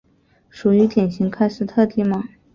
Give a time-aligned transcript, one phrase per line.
[0.49, 2.23] 属于典型喀斯特地貌。